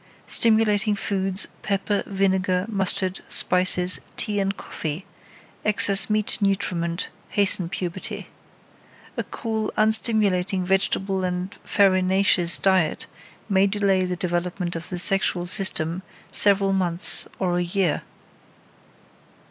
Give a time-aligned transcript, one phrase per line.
[0.25, 5.05] Stimulating foods, pepper, vinegar, mustard, spices, tea and coffee,
[5.63, 8.25] excess meat nutriment hasten puberty.
[9.15, 13.05] A cool, unstimulating vegetable and farinaceous diet
[13.47, 18.01] may delay the development of the sexual system several months or a year.